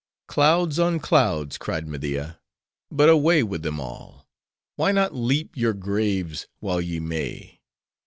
"Clouds 0.25 0.79
on 0.79 0.99
clouds!" 0.99 1.59
cried 1.59 1.87
Media, 1.87 2.39
"but 2.89 3.07
away 3.07 3.43
with 3.43 3.61
them 3.61 3.79
all! 3.79 4.27
Why 4.75 4.91
not 4.91 5.13
leap 5.13 5.55
your 5.55 5.75
graves, 5.75 6.47
while 6.59 6.81
ye 6.81 6.99
may? 6.99 7.61